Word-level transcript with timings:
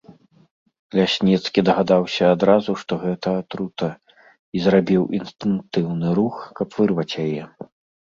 Лясніцкі 0.99 1.63
дагадаўся 1.69 2.25
адразу, 2.37 2.71
што 2.85 2.93
гэта 3.05 3.29
атрута, 3.43 3.89
і 4.55 4.65
зрабіў 4.67 5.09
інстынктыўны 5.21 6.07
рух, 6.21 6.35
каб 6.63 6.67
вырваць 6.83 7.11
яе. 7.29 7.43